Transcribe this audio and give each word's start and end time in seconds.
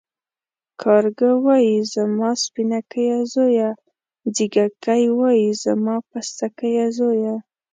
کارگه 0.81 1.31
وايي 1.45 1.75
زما 1.93 2.29
سپينکيه 2.43 3.17
زويه، 3.33 3.69
ځېږگى 4.35 5.05
وايي 5.19 5.49
زما 5.63 5.95
پستکيه 6.09 6.85
زويه. 6.97 7.35